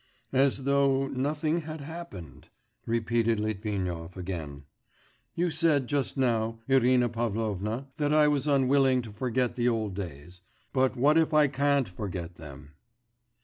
'As 0.33 0.63
though 0.63 1.07
nothing 1.09 1.61
had 1.61 1.81
happened,...' 1.81 2.49
repeated 2.87 3.39
Litvinov 3.39 4.17
again. 4.17 4.63
'You 5.35 5.51
said 5.51 5.85
just 5.85 6.17
now, 6.17 6.57
Irina 6.67 7.07
Pavlovna, 7.07 7.85
that 7.97 8.11
I 8.11 8.27
was 8.27 8.47
unwilling 8.47 9.03
to 9.03 9.11
forget 9.11 9.55
the 9.55 9.69
old 9.69 9.93
days.... 9.93 10.41
But 10.73 10.97
what 10.97 11.19
if 11.19 11.35
I 11.35 11.45
can't 11.49 11.87
forget 11.87 12.37
them? 12.37 12.71